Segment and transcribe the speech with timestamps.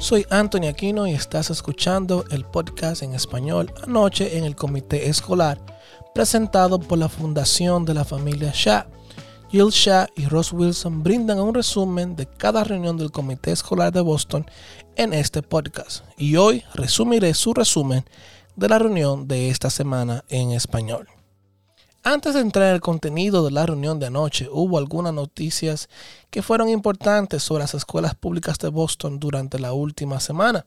[0.00, 5.60] Soy Anthony Aquino y estás escuchando el podcast en español Anoche en el Comité Escolar,
[6.14, 8.86] presentado por la Fundación de la Familia Shah.
[9.50, 14.00] Jill Shah y Ross Wilson brindan un resumen de cada reunión del Comité Escolar de
[14.00, 14.46] Boston
[14.96, 16.02] en este podcast.
[16.16, 18.06] Y hoy resumiré su resumen
[18.56, 21.08] de la reunión de esta semana en español.
[22.02, 25.90] Antes de entrar en el contenido de la reunión de anoche, hubo algunas noticias
[26.30, 30.64] que fueron importantes sobre las escuelas públicas de Boston durante la última semana.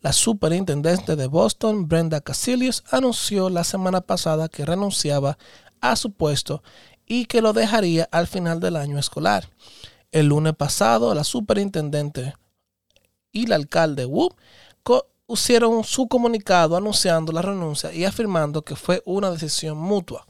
[0.00, 5.38] La superintendente de Boston, Brenda Casilius, anunció la semana pasada que renunciaba
[5.80, 6.64] a su puesto
[7.06, 9.48] y que lo dejaría al final del año escolar.
[10.10, 12.34] El lunes pasado, la superintendente
[13.30, 14.30] y el alcalde Wu
[15.28, 20.26] hicieron su comunicado anunciando la renuncia y afirmando que fue una decisión mutua.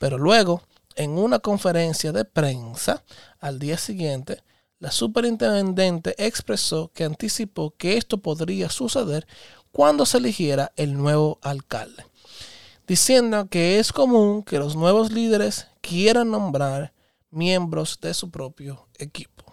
[0.00, 0.62] Pero luego,
[0.96, 3.04] en una conferencia de prensa
[3.38, 4.42] al día siguiente,
[4.78, 9.26] la superintendente expresó que anticipó que esto podría suceder
[9.72, 12.06] cuando se eligiera el nuevo alcalde,
[12.86, 16.94] diciendo que es común que los nuevos líderes quieran nombrar
[17.30, 19.44] miembros de su propio equipo.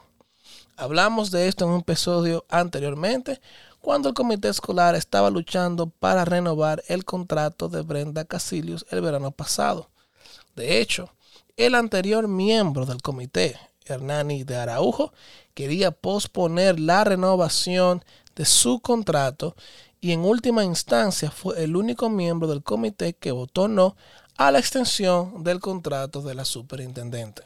[0.78, 3.42] Hablamos de esto en un episodio anteriormente,
[3.82, 9.32] cuando el comité escolar estaba luchando para renovar el contrato de Brenda Casilius el verano
[9.32, 9.90] pasado.
[10.58, 11.14] De hecho,
[11.56, 15.14] el anterior miembro del comité, Hernani de Araujo,
[15.54, 18.04] quería posponer la renovación
[18.36, 19.56] de su contrato
[20.02, 23.96] y en última instancia fue el único miembro del comité que votó no
[24.36, 27.44] a la extensión del contrato de la superintendente.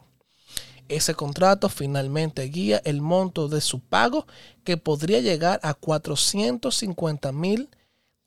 [0.88, 4.26] Ese contrato finalmente guía el monto de su pago
[4.64, 7.70] que podría llegar a 450 mil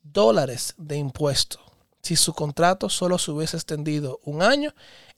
[0.03, 1.64] dólares de impuestos
[2.05, 4.75] si su contrato solo se hubiese extendido un año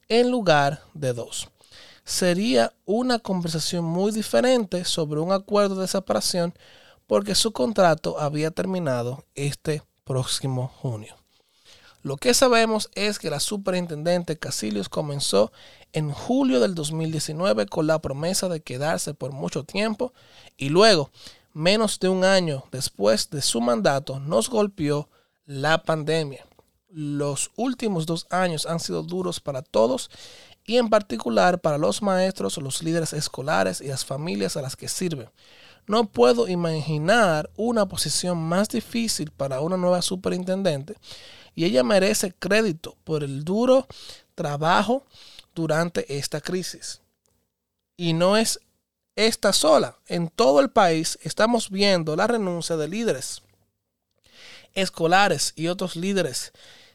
[0.08, 1.50] en lugar de dos.
[2.06, 6.54] Sería una conversación muy diferente sobre un acuerdo de separación
[7.06, 11.18] porque su contrato había terminado este próximo junio.
[12.04, 15.52] Lo que sabemos es que la superintendente Casilius comenzó
[15.92, 20.14] en julio del 2019 con la promesa de quedarse por mucho tiempo
[20.56, 21.12] y luego,
[21.52, 25.10] menos de un año después de su mandato, nos golpeó
[25.46, 26.47] la pandemia
[26.90, 30.10] los últimos dos años han sido duros para todos
[30.66, 34.88] y en particular para los maestros, los líderes escolares y las familias a las que
[34.88, 35.30] sirven.
[35.86, 40.96] No puedo imaginar una posición más difícil para una nueva superintendente
[41.56, 43.88] y ella merece crédito por el duro
[44.36, 45.06] trabajo
[45.56, 47.02] durante esta crisis.
[47.96, 48.60] Y no es
[49.16, 49.98] esta sola.
[50.06, 53.42] En todo el país estamos viendo la renuncia de líderes
[54.78, 56.54] escolares y otros líderes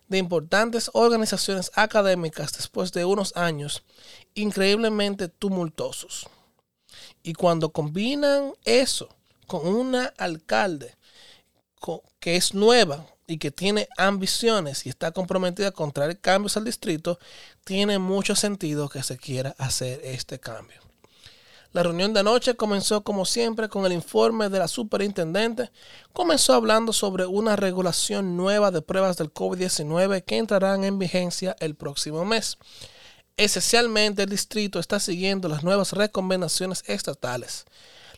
[0.08, 3.82] de importantes organizaciones académicas después de unos años
[4.34, 6.28] increíblemente tumultuosos.
[7.22, 9.08] Y cuando combinan eso
[9.46, 10.94] con una alcalde
[12.20, 17.18] que es nueva y que tiene ambiciones y está comprometida con traer cambios al distrito,
[17.64, 20.91] tiene mucho sentido que se quiera hacer este cambio.
[21.72, 25.70] La reunión de anoche comenzó como siempre con el informe de la superintendente.
[26.12, 31.74] Comenzó hablando sobre una regulación nueva de pruebas del COVID-19 que entrarán en vigencia el
[31.74, 32.58] próximo mes.
[33.38, 37.64] Esencialmente el distrito está siguiendo las nuevas recomendaciones estatales.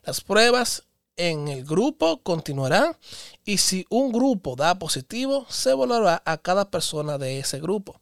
[0.02, 0.82] Las pruebas
[1.16, 2.96] en el grupo continuarán
[3.44, 8.00] y si un grupo da positivo, se volverá a cada persona de ese grupo.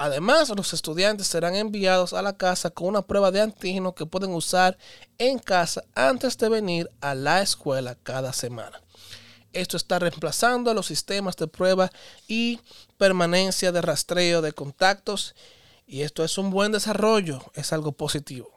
[0.00, 4.30] Además, los estudiantes serán enviados a la casa con una prueba de antígeno que pueden
[4.30, 4.78] usar
[5.18, 8.80] en casa antes de venir a la escuela cada semana.
[9.52, 11.90] Esto está reemplazando los sistemas de prueba
[12.28, 12.60] y
[12.96, 15.34] permanencia de rastreo de contactos
[15.84, 18.52] y esto es un buen desarrollo, es algo positivo.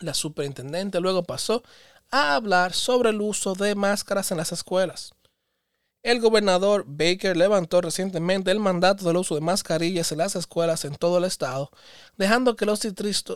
[0.00, 1.62] La superintendente luego pasó
[2.10, 5.14] a hablar sobre el uso de máscaras en las escuelas.
[6.04, 10.96] El gobernador Baker levantó recientemente el mandato del uso de mascarillas en las escuelas en
[10.96, 11.70] todo el estado,
[12.18, 12.86] dejando que los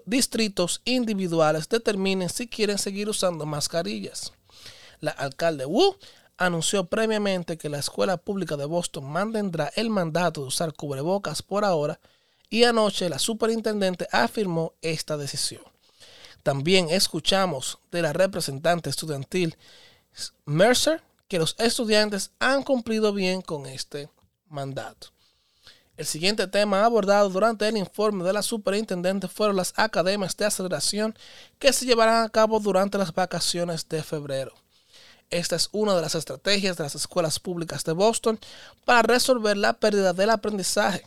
[0.04, 4.34] distritos individuales determinen si quieren seguir usando mascarillas.
[5.00, 5.96] La alcalde Wu
[6.36, 11.64] anunció previamente que la escuela pública de Boston mantendrá el mandato de usar cubrebocas por
[11.64, 11.98] ahora
[12.50, 15.62] y anoche la superintendente afirmó esta decisión.
[16.42, 19.56] También escuchamos de la representante estudiantil
[20.44, 24.08] Mercer que los estudiantes han cumplido bien con este
[24.48, 25.08] mandato.
[25.98, 31.18] El siguiente tema abordado durante el informe de la superintendente fueron las academias de aceleración
[31.58, 34.54] que se llevarán a cabo durante las vacaciones de febrero.
[35.30, 38.38] Esta es una de las estrategias de las escuelas públicas de Boston
[38.84, 41.04] para resolver la pérdida del aprendizaje.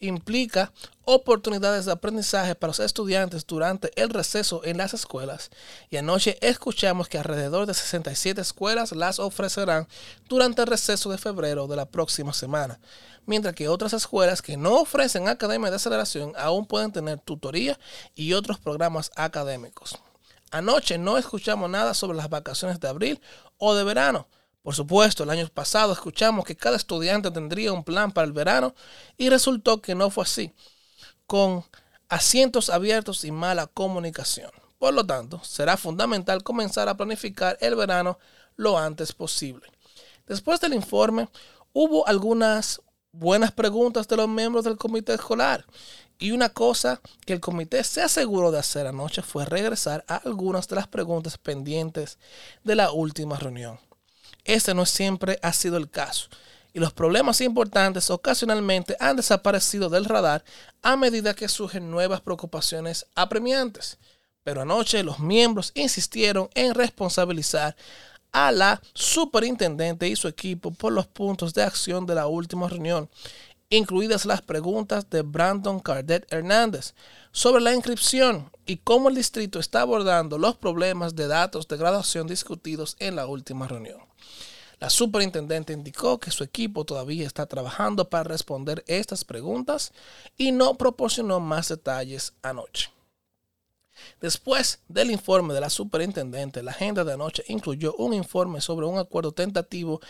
[0.00, 0.72] Implica
[1.04, 5.50] oportunidades de aprendizaje para los estudiantes durante el receso en las escuelas
[5.90, 9.86] y anoche escuchamos que alrededor de 67 escuelas las ofrecerán
[10.28, 12.80] durante el receso de febrero de la próxima semana,
[13.26, 17.78] mientras que otras escuelas que no ofrecen academia de aceleración aún pueden tener tutoría
[18.14, 19.98] y otros programas académicos.
[20.50, 23.20] Anoche no escuchamos nada sobre las vacaciones de abril
[23.58, 24.28] o de verano,
[24.64, 28.74] por supuesto, el año pasado escuchamos que cada estudiante tendría un plan para el verano
[29.18, 30.54] y resultó que no fue así,
[31.26, 31.62] con
[32.08, 34.50] asientos abiertos y mala comunicación.
[34.78, 38.18] Por lo tanto, será fundamental comenzar a planificar el verano
[38.56, 39.70] lo antes posible.
[40.26, 41.28] Después del informe,
[41.74, 42.80] hubo algunas
[43.12, 45.66] buenas preguntas de los miembros del comité escolar.
[46.18, 50.68] Y una cosa que el comité se aseguró de hacer anoche fue regresar a algunas
[50.68, 52.18] de las preguntas pendientes
[52.62, 53.78] de la última reunión.
[54.44, 56.28] Este no siempre ha sido el caso,
[56.74, 60.44] y los problemas importantes ocasionalmente han desaparecido del radar
[60.82, 63.98] a medida que surgen nuevas preocupaciones apremiantes.
[64.42, 67.74] Pero anoche los miembros insistieron en responsabilizar
[68.32, 73.08] a la superintendente y su equipo por los puntos de acción de la última reunión,
[73.70, 76.94] incluidas las preguntas de Brandon Cardet Hernández
[77.32, 82.26] sobre la inscripción y cómo el distrito está abordando los problemas de datos de graduación
[82.26, 84.00] discutidos en la última reunión.
[84.80, 89.92] La superintendente indicó que su equipo todavía está trabajando para responder estas preguntas
[90.36, 92.90] y no proporcionó más detalles anoche.
[94.20, 98.98] Después del informe de la superintendente, la agenda de anoche incluyó un informe sobre un
[98.98, 100.00] acuerdo tentativo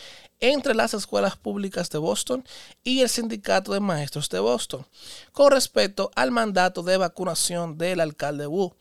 [0.41, 2.45] entre las escuelas públicas de Boston
[2.83, 4.87] y el sindicato de maestros de Boston
[5.33, 8.75] con respecto al mandato de vacunación del alcalde Wu.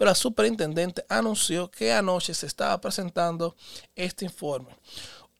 [0.00, 3.54] Pero la superintendente anunció que anoche se estaba presentando
[3.94, 4.74] este informe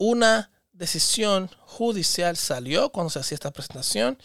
[0.01, 4.17] una decisión judicial salió cuando se hacía esta presentación,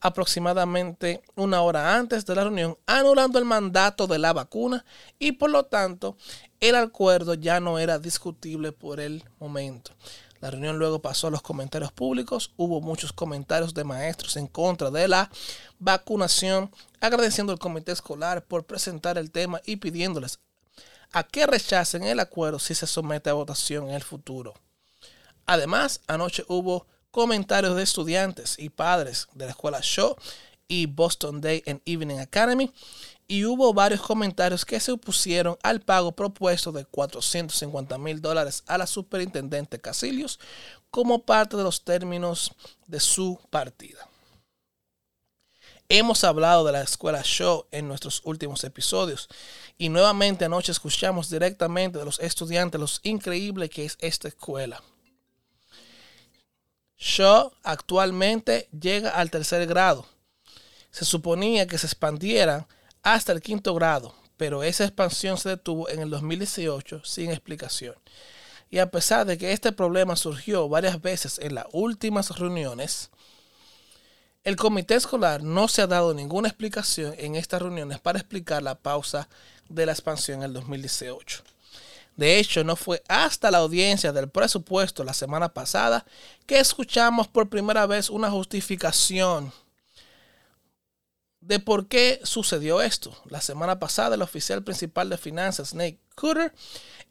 [0.00, 4.84] aproximadamente una hora antes de la reunión, anulando el mandato de la vacuna
[5.18, 6.16] y por lo tanto
[6.60, 9.90] el acuerdo ya no era discutible por el momento.
[10.44, 12.52] La reunión luego pasó a los comentarios públicos.
[12.58, 15.30] Hubo muchos comentarios de maestros en contra de la
[15.78, 16.70] vacunación,
[17.00, 20.40] agradeciendo al comité escolar por presentar el tema y pidiéndoles
[21.12, 24.52] a que rechacen el acuerdo si se somete a votación en el futuro.
[25.46, 30.14] Además, anoche hubo comentarios de estudiantes y padres de la escuela Shaw
[30.68, 32.72] y Boston Day and Evening Academy
[33.26, 38.78] y hubo varios comentarios que se opusieron al pago propuesto de 450 mil dólares a
[38.78, 40.38] la superintendente Casilios
[40.90, 42.52] como parte de los términos
[42.86, 44.08] de su partida.
[45.88, 49.28] Hemos hablado de la escuela Shaw en nuestros últimos episodios
[49.76, 54.82] y nuevamente anoche escuchamos directamente de los estudiantes lo increíble que es esta escuela.
[56.96, 60.06] Shaw actualmente llega al tercer grado.
[60.94, 62.68] Se suponía que se expandiera
[63.02, 67.96] hasta el quinto grado, pero esa expansión se detuvo en el 2018 sin explicación.
[68.70, 73.10] Y a pesar de que este problema surgió varias veces en las últimas reuniones,
[74.44, 78.76] el comité escolar no se ha dado ninguna explicación en estas reuniones para explicar la
[78.76, 79.28] pausa
[79.68, 81.42] de la expansión en el 2018.
[82.14, 86.06] De hecho, no fue hasta la audiencia del presupuesto la semana pasada
[86.46, 89.52] que escuchamos por primera vez una justificación
[91.46, 93.14] de por qué sucedió esto.
[93.28, 96.52] La semana pasada el oficial principal de finanzas, Nate Cooter,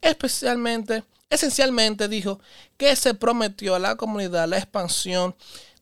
[0.00, 2.40] especialmente, esencialmente dijo
[2.76, 5.36] que se prometió a la comunidad la expansión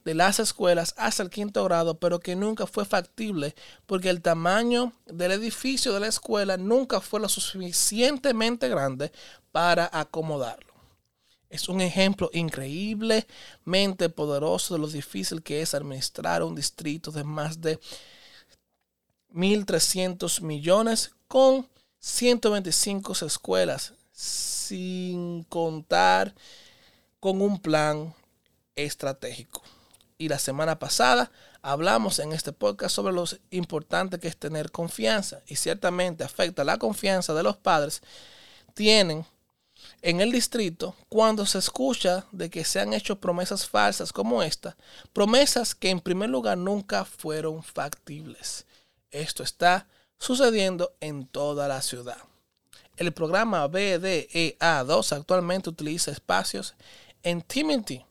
[0.04, 3.54] de las escuelas hasta el quinto grado, pero que nunca fue factible
[3.86, 9.12] porque el tamaño del edificio de la escuela nunca fue lo suficientemente grande
[9.52, 10.72] para acomodarlo.
[11.48, 17.60] Es un ejemplo increíblemente poderoso de lo difícil que es administrar un distrito de más
[17.60, 17.78] de
[19.34, 26.34] 1.300 millones con 125 escuelas, sin contar
[27.20, 28.14] con un plan
[28.74, 29.62] estratégico
[30.22, 35.40] y la semana pasada hablamos en este podcast sobre lo importante que es tener confianza
[35.48, 38.02] y ciertamente afecta la confianza de los padres
[38.74, 39.26] tienen
[40.00, 44.76] en el distrito cuando se escucha de que se han hecho promesas falsas como esta,
[45.12, 48.64] promesas que en primer lugar nunca fueron factibles.
[49.12, 49.86] Esto está
[50.18, 52.18] sucediendo en toda la ciudad.
[52.96, 56.74] El programa BDEA2 actualmente utiliza espacios
[57.22, 58.04] en Timothy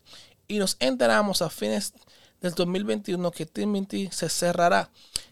[0.47, 1.93] y nos enteramos a fines
[2.39, 4.89] del 2021 que Timothy se cerrará.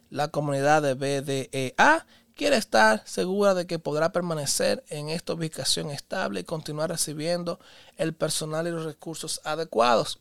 [0.10, 6.40] La comunidad de BDEA quiere estar segura de que podrá permanecer en esta ubicación estable
[6.40, 7.60] y continuar recibiendo
[7.98, 10.20] el personal y los recursos adecuados.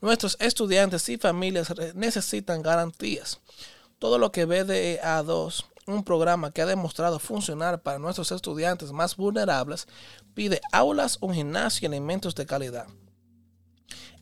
[0.00, 3.40] Nuestros estudiantes y familias necesitan garantías.
[4.00, 9.86] Todo lo que BDA2, un programa que ha demostrado funcionar para nuestros estudiantes más vulnerables,
[10.32, 12.86] pide aulas, un gimnasio y alimentos de calidad.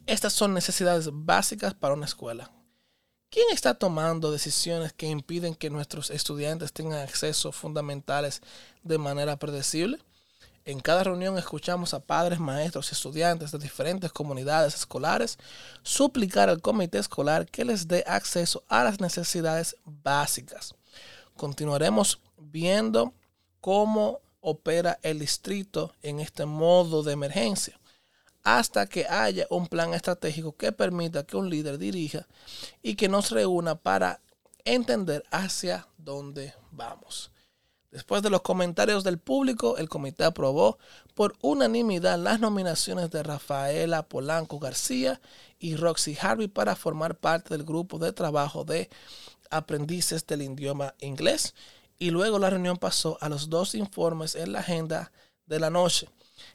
[0.05, 2.51] Estas son necesidades básicas para una escuela.
[3.31, 8.43] ¿Quién está tomando decisiones que impiden que nuestros estudiantes tengan acceso fundamentales
[8.83, 10.01] de manera predecible?
[10.69, 15.39] En cada reunión escuchamos a padres, maestros y estudiantes de diferentes comunidades escolares
[15.83, 20.75] suplicar al comité escolar que les dé acceso a las necesidades básicas.
[21.39, 23.15] Continuaremos viendo
[23.63, 27.81] cómo opera el distrito en este modo de emergencia
[28.45, 32.27] hasta que haya un plan estratégico que permita que un líder dirija
[32.83, 34.21] y que nos reúna para
[34.67, 37.31] entender hacia dónde vamos.
[37.91, 40.79] Después de los comentarios del público, el comité aprobó
[41.15, 45.21] por unanimidad las nominaciones de Rafaela Polanco García
[45.59, 48.91] y Roxy Harvey para formar parte del grupo de trabajo de
[49.51, 51.55] aprendices del idioma inglés.
[51.99, 55.11] Y luego la reunión pasó a los dos informes en la agenda
[55.47, 56.09] de la noche.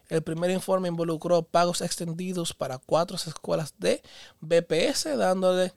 [0.09, 4.03] El primer informe involucró pagos extendidos para cuatro escuelas de
[4.39, 5.73] BPS, dándole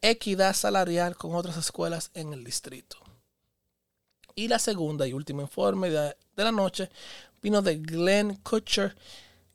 [0.00, 3.07] equidad salarial con otras escuelas en el distrito.
[4.38, 6.88] Y la segunda y último informe de, la noche
[7.42, 8.94] vino de Glenn Kutcher,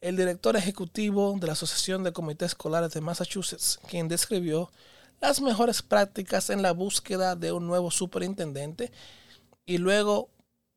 [0.01, 4.69] el director ejecutivo de la Asociación de Comités Escolares de Massachusetts, quien describió
[5.21, 8.91] las mejores prácticas en la búsqueda de un nuevo superintendente
[9.65, 10.29] y luego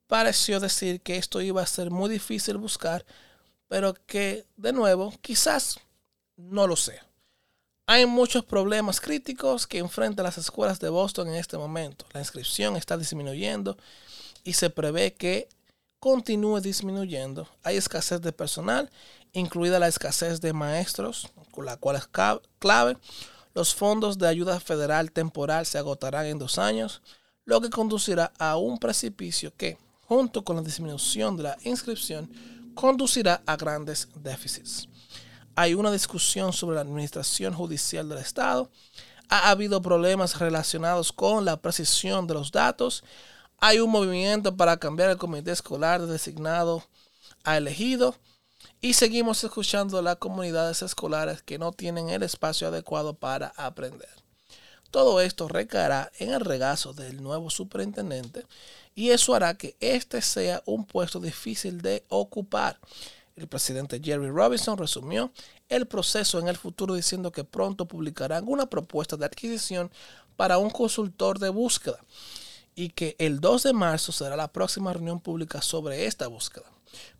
[0.06, 3.04] pareció decir que esto iba a ser muy difícil buscar,
[3.66, 5.80] pero que, de nuevo, quizás
[6.36, 7.04] no lo sea.
[7.88, 12.04] Hay muchos problemas críticos que enfrentan las escuelas de Boston en este momento.
[12.12, 13.76] La inscripción está disminuyendo
[14.42, 15.48] y se prevé que
[16.00, 17.48] continúe disminuyendo.
[17.62, 18.90] Hay escasez de personal,
[19.32, 22.08] incluida la escasez de maestros, la cual es
[22.58, 22.96] clave.
[23.54, 27.02] Los fondos de ayuda federal temporal se agotarán en dos años,
[27.44, 29.78] lo que conducirá a un precipicio que,
[30.08, 32.28] junto con la disminución de la inscripción,
[32.74, 34.88] conducirá a grandes déficits.
[35.56, 38.70] Hay una discusión sobre la administración judicial del Estado.
[39.30, 43.02] Ha habido problemas relacionados con la precisión de los datos.
[43.58, 46.84] Hay un movimiento para cambiar el comité escolar designado
[47.42, 48.14] a elegido.
[48.82, 54.10] Y seguimos escuchando a las comunidades escolares que no tienen el espacio adecuado para aprender.
[54.90, 58.44] Todo esto recaerá en el regazo del nuevo superintendente
[58.94, 62.78] y eso hará que este sea un puesto difícil de ocupar.
[63.36, 65.30] El presidente Jerry Robinson resumió
[65.68, 69.90] el proceso en el futuro diciendo que pronto publicarán una propuesta de adquisición
[70.36, 71.98] para un consultor de búsqueda
[72.74, 76.64] y que el 2 de marzo será la próxima reunión pública sobre esta búsqueda,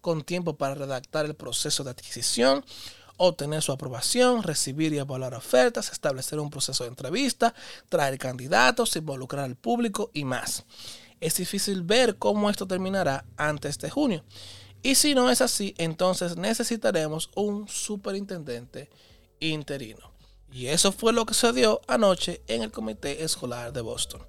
[0.01, 2.65] con tiempo para redactar el proceso de adquisición,
[3.19, 7.55] obtener su aprobación, recibir y evaluar ofertas, establecer un proceso de entrevista,
[7.91, 10.65] traer candidatos, involucrar al público y más.
[11.21, 14.25] Es difícil ver cómo esto terminará antes de junio.
[14.87, 18.89] Y si no es así, entonces necesitaremos un superintendente
[19.41, 20.13] interino.
[20.53, 24.25] Y eso fue lo que se dio anoche en el Comité Escolar de Boston.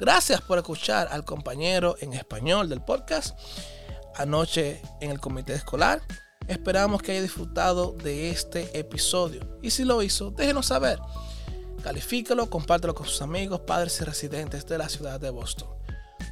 [0.00, 3.38] Gracias por escuchar al compañero en español del podcast
[4.16, 6.02] anoche en el Comité Escolar.
[6.48, 9.56] Esperamos que haya disfrutado de este episodio.
[9.62, 10.98] Y si lo hizo, déjenos saber.
[11.84, 15.68] Califícalo, compártelo con sus amigos, padres y residentes de la ciudad de Boston.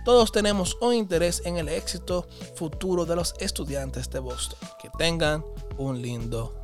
[0.04, 2.26] Todos tenemos un interés en el éxito
[2.56, 4.58] futuro de los estudiantes de Boston.
[4.80, 5.44] Que tengan
[5.76, 6.59] un lindo.